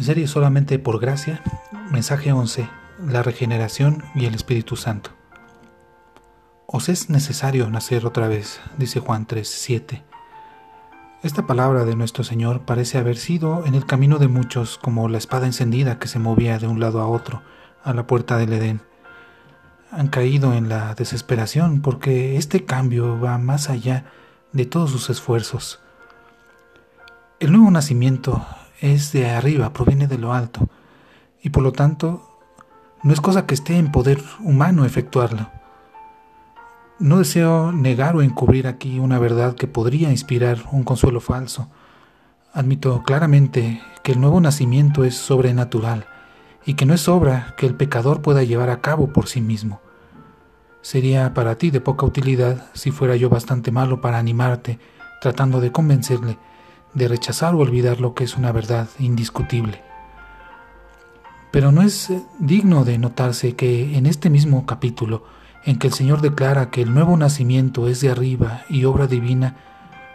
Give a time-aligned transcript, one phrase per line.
[0.00, 1.42] Serie solamente por gracia,
[1.92, 2.66] mensaje 11,
[3.06, 5.10] la regeneración y el Espíritu Santo.
[6.66, 10.02] Os es necesario nacer otra vez, dice Juan 3, 7.
[11.22, 15.18] Esta palabra de nuestro Señor parece haber sido en el camino de muchos como la
[15.18, 17.42] espada encendida que se movía de un lado a otro
[17.84, 18.80] a la puerta del Edén.
[19.90, 24.06] Han caído en la desesperación porque este cambio va más allá
[24.52, 25.78] de todos sus esfuerzos.
[27.38, 28.46] El nuevo nacimiento
[28.80, 30.68] es de arriba, proviene de lo alto,
[31.42, 32.26] y por lo tanto
[33.02, 35.50] no es cosa que esté en poder humano efectuarlo.
[36.98, 41.68] No deseo negar o encubrir aquí una verdad que podría inspirar un consuelo falso.
[42.52, 46.06] Admito claramente que el nuevo nacimiento es sobrenatural
[46.66, 49.80] y que no es obra que el pecador pueda llevar a cabo por sí mismo.
[50.82, 54.78] Sería para ti de poca utilidad si fuera yo bastante malo para animarte,
[55.22, 56.38] tratando de convencerle
[56.94, 59.82] de rechazar o olvidar lo que es una verdad indiscutible.
[61.50, 65.24] Pero no es digno de notarse que en este mismo capítulo,
[65.64, 69.56] en que el Señor declara que el nuevo nacimiento es de arriba y obra divina,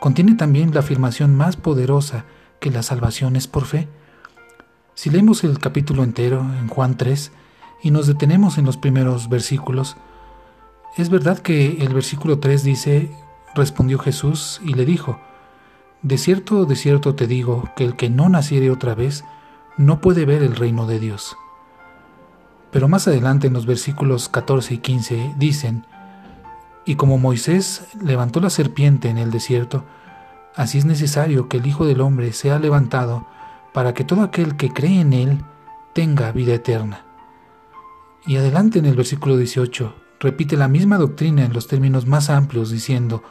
[0.00, 2.24] contiene también la afirmación más poderosa
[2.60, 3.88] que la salvación es por fe.
[4.94, 7.32] Si leemos el capítulo entero en Juan 3
[7.82, 9.96] y nos detenemos en los primeros versículos,
[10.96, 13.10] es verdad que el versículo 3 dice,
[13.54, 15.18] respondió Jesús y le dijo,
[16.02, 19.24] de cierto, de cierto te digo que el que no naciere otra vez
[19.76, 21.36] no puede ver el reino de Dios.
[22.72, 25.86] Pero más adelante en los versículos 14 y 15 dicen,
[26.84, 29.84] y como Moisés levantó la serpiente en el desierto,
[30.56, 33.26] así es necesario que el Hijo del Hombre sea levantado
[33.72, 35.38] para que todo aquel que cree en él
[35.92, 37.04] tenga vida eterna.
[38.26, 42.70] Y adelante en el versículo 18 repite la misma doctrina en los términos más amplios
[42.70, 43.22] diciendo,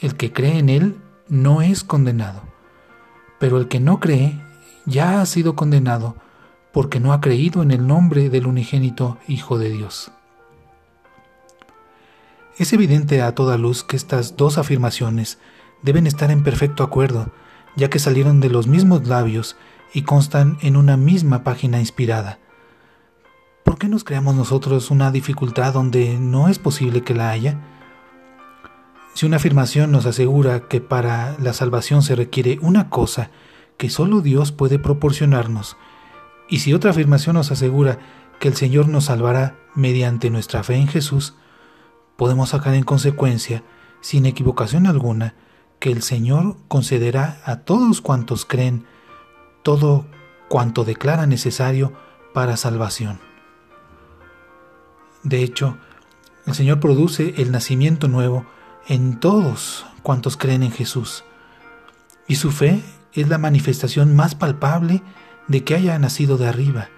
[0.00, 0.96] el que cree en él
[1.28, 2.42] no es condenado,
[3.38, 4.40] pero el que no cree
[4.86, 6.16] ya ha sido condenado
[6.72, 10.10] porque no ha creído en el nombre del unigénito Hijo de Dios.
[12.58, 15.38] Es evidente a toda luz que estas dos afirmaciones
[15.82, 17.30] deben estar en perfecto acuerdo,
[17.76, 19.56] ya que salieron de los mismos labios
[19.94, 22.38] y constan en una misma página inspirada.
[23.64, 27.58] ¿Por qué nos creamos nosotros una dificultad donde no es posible que la haya?
[29.14, 33.30] Si una afirmación nos asegura que para la salvación se requiere una cosa
[33.76, 35.76] que solo Dios puede proporcionarnos,
[36.48, 37.98] y si otra afirmación nos asegura
[38.40, 41.34] que el Señor nos salvará mediante nuestra fe en Jesús,
[42.16, 43.64] podemos sacar en consecuencia,
[44.00, 45.34] sin equivocación alguna,
[45.78, 48.86] que el Señor concederá a todos cuantos creen
[49.62, 50.06] todo
[50.48, 51.92] cuanto declara necesario
[52.34, 53.20] para salvación.
[55.22, 55.76] De hecho,
[56.46, 58.44] el Señor produce el nacimiento nuevo
[58.88, 61.24] en todos cuantos creen en Jesús.
[62.26, 62.82] Y su fe
[63.12, 65.02] es la manifestación más palpable
[65.48, 66.88] de que haya nacido de arriba.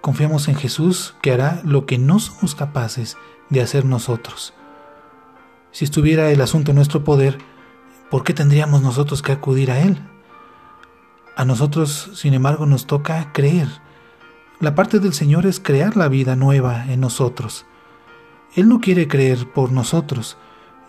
[0.00, 3.16] Confiamos en Jesús que hará lo que no somos capaces
[3.50, 4.54] de hacer nosotros.
[5.72, 7.38] Si estuviera el asunto en nuestro poder,
[8.10, 9.98] ¿por qué tendríamos nosotros que acudir a Él?
[11.36, 13.68] A nosotros, sin embargo, nos toca creer.
[14.58, 17.66] La parte del Señor es crear la vida nueva en nosotros.
[18.54, 20.38] Él no quiere creer por nosotros,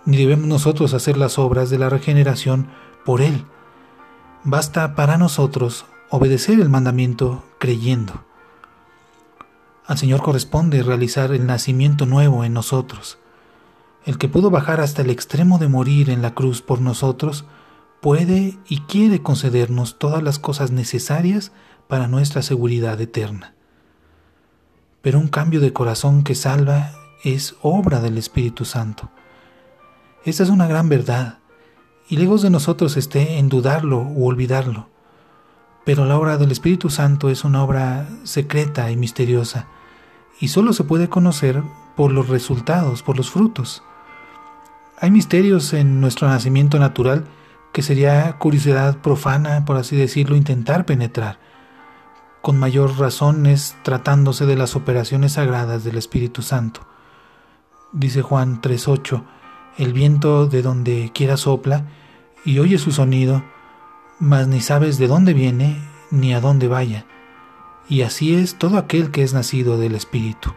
[0.07, 2.68] ni debemos nosotros hacer las obras de la regeneración
[3.03, 3.44] por Él.
[4.45, 8.23] Basta para nosotros obedecer el mandamiento creyendo.
[9.85, 13.18] Al Señor corresponde realizar el nacimiento nuevo en nosotros.
[14.06, 17.44] El que pudo bajar hasta el extremo de morir en la cruz por nosotros,
[18.00, 21.51] puede y quiere concedernos todas las cosas necesarias
[21.89, 23.56] para nuestra seguridad eterna.
[25.01, 26.91] Pero un cambio de corazón que salva
[27.25, 29.12] es obra del Espíritu Santo.
[30.28, 31.38] Esta es una gran verdad,
[32.10, 34.90] y lejos de nosotros esté en dudarlo u olvidarlo.
[35.86, 39.68] Pero la obra del Espíritu Santo es una obra secreta y misteriosa,
[40.42, 41.64] y solo se puede conocer
[41.96, 43.84] por los resultados, por los frutos.
[45.00, 47.24] Hay misterios en nuestro nacimiento natural
[47.72, 51.40] que sería curiosidad profana, por así decirlo, intentar penetrar.
[52.42, 56.81] Con mayor razón es tratándose de las operaciones sagradas del Espíritu Santo.
[57.94, 59.24] Dice Juan 3.8,
[59.77, 61.85] el viento de donde quiera sopla
[62.44, 63.44] y oye su sonido,
[64.19, 65.81] mas ni sabes de dónde viene
[66.12, 67.06] ni a dónde vaya.
[67.89, 70.53] Y así es todo aquel que es nacido del Espíritu.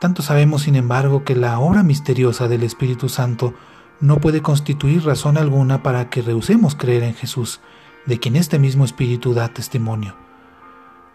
[0.00, 3.54] Tanto sabemos, sin embargo, que la obra misteriosa del Espíritu Santo
[4.00, 7.60] no puede constituir razón alguna para que rehusemos creer en Jesús,
[8.06, 10.16] de quien este mismo Espíritu da testimonio.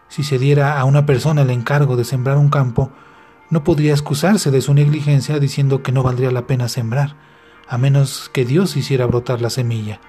[0.08, 2.90] Si se diera a una persona el encargo de sembrar un campo,
[3.50, 7.16] no podría excusarse de su negligencia diciendo que no valdría la pena sembrar,
[7.66, 10.00] a menos que Dios hiciera brotar la semilla.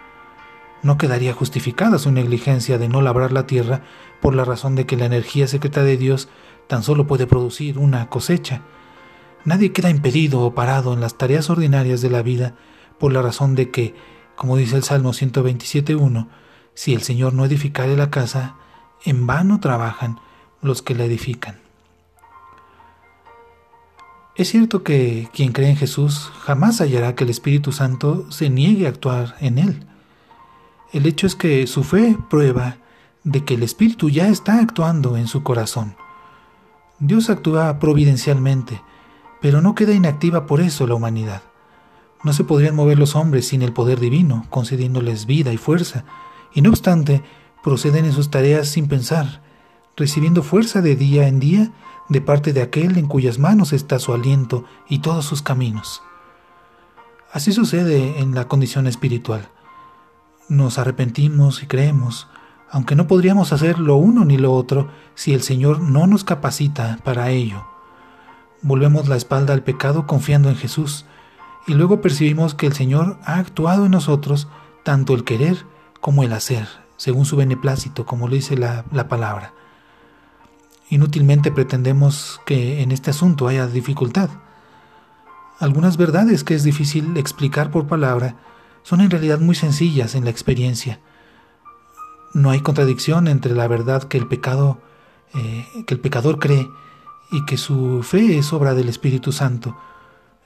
[0.81, 3.81] no quedaría justificada su negligencia de no labrar la tierra
[4.21, 6.29] por la razón de que la energía secreta de Dios
[6.67, 8.61] tan solo puede producir una cosecha.
[9.43, 12.55] Nadie queda impedido o parado en las tareas ordinarias de la vida
[12.97, 13.93] por la razón de que,
[14.37, 16.29] como dice el Salmo 127.1,
[16.75, 18.55] si el Señor no edificare la casa,
[19.03, 20.21] en vano trabajan
[20.61, 21.68] los que la edifican.
[24.39, 28.85] Es cierto que quien cree en Jesús jamás hallará que el Espíritu Santo se niegue
[28.85, 29.85] a actuar en él.
[30.93, 32.77] El hecho es que su fe prueba
[33.25, 35.97] de que el Espíritu ya está actuando en su corazón.
[36.99, 38.81] Dios actúa providencialmente,
[39.41, 41.41] pero no queda inactiva por eso la humanidad.
[42.23, 46.05] No se podrían mover los hombres sin el poder divino, concediéndoles vida y fuerza,
[46.53, 47.23] y no obstante,
[47.61, 49.41] proceden en sus tareas sin pensar,
[49.97, 51.73] recibiendo fuerza de día en día
[52.09, 56.01] de parte de aquel en cuyas manos está su aliento y todos sus caminos.
[57.31, 59.49] Así sucede en la condición espiritual
[60.49, 62.27] nos arrepentimos y creemos,
[62.71, 66.99] aunque no podríamos hacer lo uno ni lo otro si el Señor no nos capacita
[67.03, 67.65] para ello.
[68.61, 71.05] Volvemos la espalda al pecado confiando en Jesús,
[71.67, 74.47] y luego percibimos que el Señor ha actuado en nosotros
[74.83, 75.65] tanto el querer
[76.01, 76.67] como el hacer,
[76.97, 79.53] según su beneplácito, como lo dice la, la palabra.
[80.89, 84.29] Inútilmente pretendemos que en este asunto haya dificultad.
[85.59, 88.35] Algunas verdades que es difícil explicar por palabra
[88.83, 90.99] son en realidad muy sencillas en la experiencia.
[92.33, 94.79] No hay contradicción entre la verdad que el pecado,
[95.35, 96.67] eh, que el pecador cree
[97.31, 99.77] y que su fe es obra del Espíritu Santo.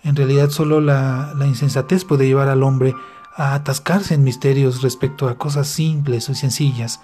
[0.04, 2.94] En realidad solo la, insensatez puede llevar al hombre
[3.36, 7.00] a atascarse en misterios respecto a cosas simples o sencillas,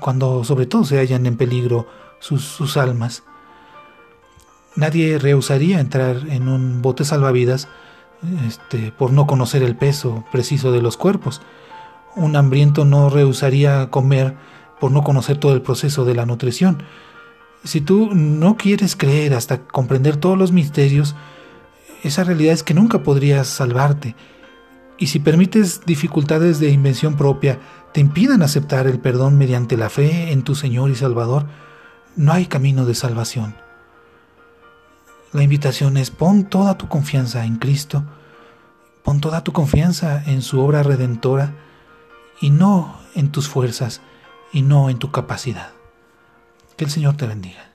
[0.00, 1.88] cuando sobre todo se hallan en peligro
[2.24, 3.22] sus, sus almas.
[4.76, 7.68] Nadie rehusaría entrar en un bote salvavidas
[8.46, 11.42] este, por no conocer el peso preciso de los cuerpos.
[12.16, 14.36] Un hambriento no rehusaría comer
[14.80, 16.82] por no conocer todo el proceso de la nutrición.
[17.62, 21.14] Si tú no quieres creer hasta comprender todos los misterios,
[22.04, 24.16] esa realidad es que nunca podrías salvarte.
[24.96, 27.58] Y si permites dificultades de invención propia
[27.92, 31.46] te impidan aceptar el perdón mediante la fe en tu Señor y Salvador,
[32.16, 33.56] no hay camino de salvación.
[35.32, 38.04] La invitación es pon toda tu confianza en Cristo,
[39.02, 41.54] pon toda tu confianza en su obra redentora
[42.40, 44.00] y no en tus fuerzas
[44.52, 45.72] y no en tu capacidad.
[46.76, 47.73] Que el Señor te bendiga.